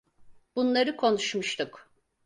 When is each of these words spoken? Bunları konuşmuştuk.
Bunları 0.55 0.97
konuşmuştuk. 0.97 1.89